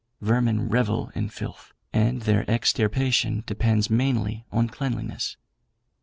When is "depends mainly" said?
3.45-4.43